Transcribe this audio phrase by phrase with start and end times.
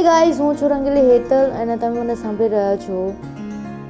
[0.00, 3.12] Hey guys હું છું રંગીલી હેતલ અને તમે મને સાંભળી રહ્યા છો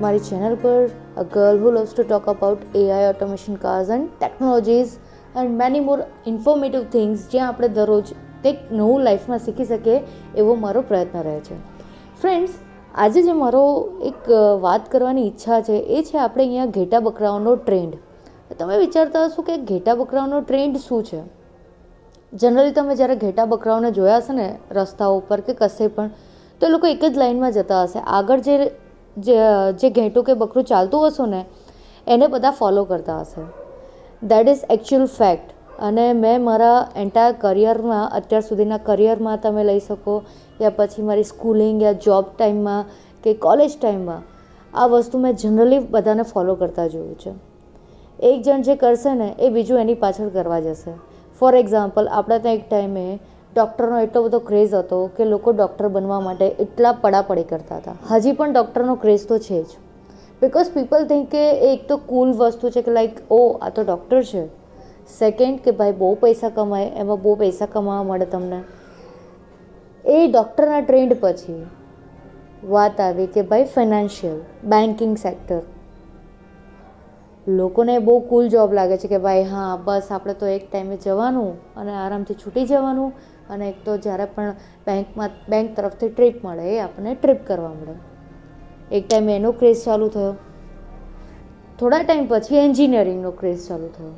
[0.00, 4.88] મારી ચેનલ પર a girl who loves to talk about AI automation cars and technologies
[5.36, 8.04] and many more informative things જ્યાં આપણે દરરોજ
[8.42, 10.00] કંઈક નવું લાઈફમાં શીખી શકીએ
[10.36, 11.54] એવો મારો પ્રયત્ન રહે છે.
[12.20, 12.52] ફ્રેન્ડ્સ
[12.94, 14.30] આજે જે મારો એક
[14.60, 17.94] વાત કરવાની ઈચ્છા છે એ છે આપણે અહીંયા ઘેટા બકરાઓનો ટ્રેન્ડ
[18.58, 21.39] તમે વિચારતા હશો કે ઘેટા બકરાઓનો ટ્રેન્ડ શું છે?
[22.32, 26.10] જનરલી તમે જ્યારે ઘેટા બકરાઓને જોયા હશે ને રસ્તા ઉપર કે કશે પણ,
[26.60, 28.00] તો એ લોકો એક જ લાઇનમાં જતા હશે.
[28.16, 29.38] આગળ જે
[29.80, 31.40] જે ઘેટું કે બકરું ચાલતું હશે ને,
[32.06, 33.42] એને બધા ફોલો કરતા હશે.
[34.22, 35.48] દેટ ઇઝ એકચ્યુઅલ ફેક્ટ
[35.80, 40.22] અને મેં મારા એન્ટાયર કરિયરમાં અત્યાર સુધીના કરિયરમાં તમે લઈ શકો,
[40.60, 42.84] યા પછી મારી સ્કૂલિંગ યા જોબ ટાઈમમાં
[43.24, 44.22] કે કોલેજ ટાઈમમાં
[44.74, 47.32] આ વસ્તુ મેં જનરલી બધાને ફોલો કરતા જોયું છે.
[48.22, 50.92] એક જણ જે કરશે ને, એ બીજું એની પાછળ કરવા જશે.
[51.40, 53.18] ફોર એક્ઝામ્પલ આપણે ત્યાં એક ટાઈમે
[53.56, 57.94] ડૉક્ટરનો એટલો બધો ક્રેઝ હતો કે લોકો ડૉક્ટર બનવા માટે એટલા પડાપડી કરતા હતા.
[58.10, 59.66] હજી પણ ડૉક્ટરનો ક્રેઝ તો છે જ.
[60.42, 64.22] બિકોઝ પીપલ થિંક કે એક તો કુલ વસ્તુ છે કે લાઈક ઓ, આ તો ડૉક્ટર
[64.22, 64.46] છે.
[65.18, 68.62] સેકન્ડ કે ભાઈ, બહુ પૈસા કમાય, એમાં બહુ પૈસા કમાવા મળે તમને.
[70.04, 71.66] એ ડૉક્ટરના ટ્રેન્ડ પછી
[72.68, 75.60] વાત આવી કે ભાઈ ફાઇનાન્શિયલ બેન્કિંગ સેક્ટર
[77.46, 81.56] લોકોને બહુ કુલ જોબ લાગે છે કે ભાઈ, હા, બસ આપણે તો એક ટાઈમે જવાનું
[81.76, 83.12] અને આરામથી છૂટી જવાનું
[83.50, 84.54] અને એક તો જ્યારે પણ
[84.86, 87.94] બેંકમાં, બેંક તરફથી ટ્રીપ મળે એ આપણને ટ્રીપ કરવા મળે.
[88.92, 90.34] એક ટાઈમે એનો ક્રેઝ ચાલુ થયો.
[91.78, 94.12] થોડા ટાઈમ પછી એન્જિનિયરિંગનો ક્રેઝ ચાલુ થયો.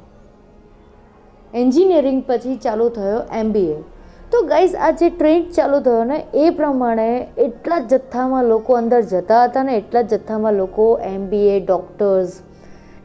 [1.54, 3.82] એન્જિનિયરિંગ પછી ચાલુ થયો એમબીએ
[4.30, 9.00] તો ગાઈઝ આ જે ટ્રેન્ડ ચાલુ થયો ને, એ પ્રમાણે એટલા જ જથ્થામાં લોકો અંદર
[9.00, 12.42] જતા હતા ને, એટલા જ જથ્થામાં લોકો એમબીએ ડૉક્ટર્સ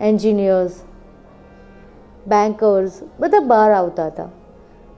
[0.02, 0.72] એન્જિનિયર્સ
[2.28, 4.30] બેન્કર્સ બધા બહાર આવતા હતા.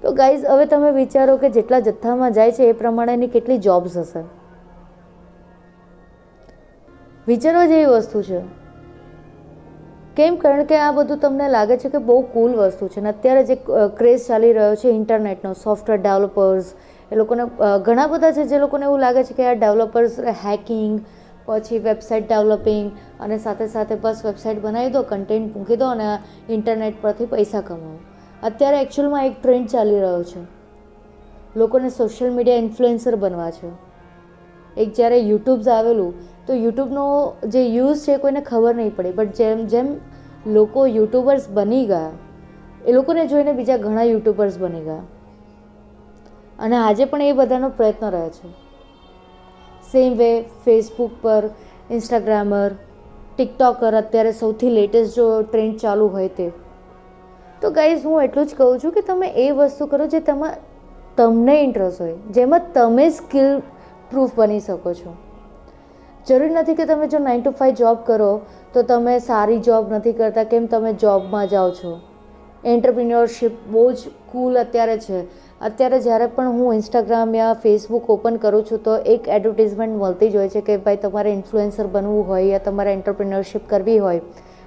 [0.02, 4.24] તો ગાઈઝ હવે તમે વિચારો કે જેટલા જથ્થામાં જાય છે એ પ્રમાણેની કેટલી જોબ્સ હશે?
[7.28, 8.40] વિચારવા જેવી વસ્તુ છે.
[10.16, 10.36] કેમ?
[10.36, 13.56] કારણ કે આ બધું તમને લાગે છે કે બહુ કુલ વસ્તુ છે ને અત્યારે જે
[13.98, 16.66] ક્રેઝ ચાલી રહ્યો છે ઇન્ટરનેટનો સોફ્ટવેર ડેવલપર્સ
[17.12, 17.44] એ લોકોને
[17.82, 21.00] ઘણા બધા છે જે લોકોને એવું લાગે છે કે આ ડેવલપર્સ હેકિંગ
[21.50, 26.08] પછી વેબસાઇટ ડેવલપિંગ અને સાથે સાથે બસ વેબસાઇટ બનાવી દો, કન્ટેન્ટ મૂકી દો અને
[26.50, 27.98] ઇન્ટરનેટ પરથી પૈસા કમાવો.
[28.44, 30.42] અત્યારે એકચ્યુઅલમાં એક ટ્રેન્ડ ચાલી રહ્યો છે.
[31.56, 33.72] લોકોને સોશિયલ મીડિયા ઇન્ફ્લુએન્સર બનવા છે.
[34.78, 36.14] એક જ્યારે યુટ્યુબ્સ આવેલું,
[36.48, 37.06] તો યુટ્યુબનો
[37.48, 39.12] જે યુઝ છે કોઈને ખબર નહીં પડી.
[39.12, 39.88] બટ જેમ જેમ
[40.48, 42.12] લોકો યુટ્યુબર્સ બની ગયા,
[42.88, 45.04] એ લોકોને જોઈને બીજા ઘણા યુટ્યુબર્સ બની ગયા.
[46.60, 48.50] અને આજે પણ એ બધાનો પ્રયત્ન રહે છે.
[49.92, 51.50] સેમ વે ફેસબુક પર
[51.92, 52.72] ઇન્સ્ટાગ્રામર
[53.36, 56.52] ટિકટોકર અત્યારે સૌથી લેટેસ્ટ જો ટ્રેન્ડ ચાલુ હોય તે.
[57.62, 60.54] તો ગાઈઝ હું એટલું જ કહું છું કે તમે એ વસ્તુ કરો જે તમા,
[61.18, 62.14] તમને ઇન્ટરેસ્ટ હોય.
[62.14, 63.60] જેમાં તમે સ્કિલ
[64.12, 65.16] પ્રૂફ બની શકો છો.
[66.28, 68.42] જરૂરી નથી કે તમે જો નાઇન ટુ ફાઇવ જોબ કરો,
[68.74, 72.00] તો તમે સારી જોબ નથી કરતા, કેમ તમે જોબમાં જાઓ છો?
[72.64, 75.20] એન્ટરપ્રિન્યોરશિપ બહુ જ કુલ અત્યારે છે.
[75.62, 80.38] અત્યારે જ્યારે પણ હું ઇન્સ્ટાગ્રામ યા ફેસબુક ઓપન કરું છું, તો એક એડવર્ટિઝમેન્ટ મળતી જ
[80.38, 84.22] હોય છે કે ભાઈ તમારે ઇન્ફ્લુએન્સર બનવું હોય યા તમારે એન્ટરપ્રિન્યોરશિપ કરવી હોય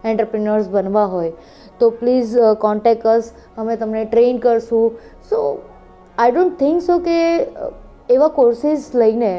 [0.04, 1.32] એન્ટરપ્રિન્યોર્સ બનવા હોય,
[1.78, 4.92] તો પ્લીઝ કોન્ટેક અસ અમે તમને ટ્રેન કરશું.
[5.30, 5.42] સો
[6.18, 7.18] આઈ ડોન્ટ થિંક સો કે
[8.10, 9.32] એવા કોર્સીસ લઈને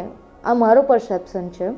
[0.46, 1.72] આ મારો પરસેપ્શન છે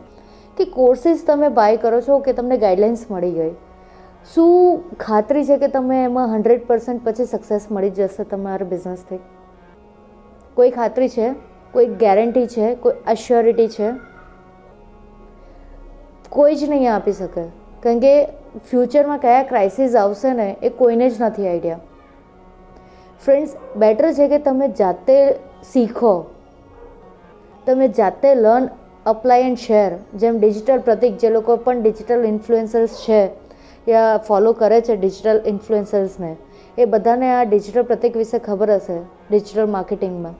[0.58, 3.54] કે કોર્સીસ તમે બાય કરો છો કે તમને ગાઈડલાઇન્સ મળી ગઈ.
[4.34, 9.20] શું ખાતરી છે કે તમે એમાં હંડ્રેડ પર્સન્ટ પછી સક્સેસ મળી જશે તમારા બિઝનેસથી
[10.54, 11.36] કોઈ ખાતરી છે?
[11.72, 12.76] કોઈ ગેરંટી છે?
[12.76, 13.92] કોઈ અશ્યોરિટી છે?
[16.30, 17.44] કોઈ જ નહીં આપી શકે.
[17.84, 18.26] કારણ કે
[18.70, 21.80] ફ્યુચરમાં કયા ક્રાઇસિસ આવશે ને, એ કોઈને જ નથી આઈડિયા
[23.26, 25.34] ફ્રેન્ડ્સ બેટર છે કે તમે જાતે
[25.74, 26.26] શીખો.
[27.66, 28.70] તમે જાતે લર્ન
[29.06, 33.45] અપ્લાય એન્ડ શેર જેમ ડિજિટલ પ્રતિક, જે લોકો પણ ડિજિટલ ઇન્ફ્લુએન્સર્સ છે
[33.90, 36.36] યા ફોલો કરે છે ડિજિટલ ઇન્ફ્લુએન્સર્સને
[36.78, 39.00] એ બધાને આ ડિજિટલ પ્રતિક વિશે ખબર હશે
[39.32, 40.34] ડિજિટલ માર્કેટિંગમાં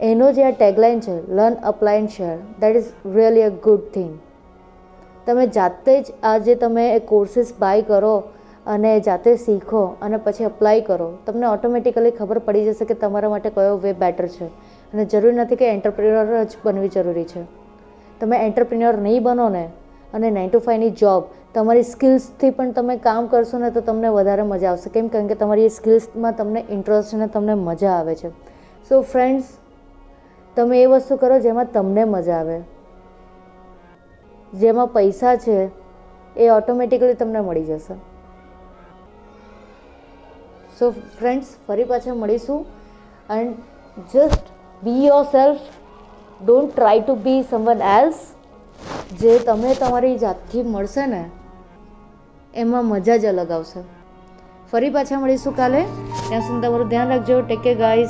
[0.00, 4.18] એનો જે આ ટેગલાઇન છે learn apply share that is really a good thing
[5.26, 8.22] તમે જાતે જ આ જે તમે કોર્સીસ બાય કરો
[8.66, 13.50] અને જાતે શીખો અને પછી અપ્લાય કરો, તમને ઓટોમેટિકલી ખબર પડી જશે કે તમારા માટે
[13.50, 14.44] કયો વે બેટર છે.
[14.92, 17.44] અને જરૂરી નથી કે એન્ટરપ્રિન્યોર જ બનવી જરૂરી છે.
[18.20, 19.68] તમે એન્ટરપ્રિન્યોર નહીં બનો ને
[20.14, 21.24] અને નાઇન ટુ ફાઇવની જોબ
[21.54, 24.90] તમારી સ્કિલ્સથી પણ તમે કામ કરશો ને તો તમને વધારે મજા આવશે.
[24.90, 28.28] કેમ કારણ કે તમારી એ સ્કિલ્સમાં તમને ઇન્ટરેસ્ટ અને તમને મજા આવે છે.
[28.88, 29.44] સો ફ્રેન્ડ્સ
[30.56, 32.60] તમે એ વસ્તુ કરો જેમાં તમને મજા આવે.
[34.54, 35.68] જેમાં પૈસા છે,
[36.36, 37.94] એ ઓટોમેટિકલી તમને મળી જશે.
[40.78, 42.66] સો ફ્રેન્ડ્સ ફરી પાછા મળીશું.
[43.30, 43.54] And
[44.16, 44.42] just
[44.82, 45.58] be yourself
[46.44, 48.29] don't try to be someone else
[49.18, 51.30] જે તમે તમારી જાતથી મળશે ને,
[52.54, 53.80] એમાં મજા જ અલગ આવશે.
[54.72, 55.82] ફરી પાછા મળીશું કાલે.
[56.28, 57.40] ત્યાં સુધી તમારું ધ્યાન રાખજો.
[57.40, 58.08] ટેક કે ગાઈઝ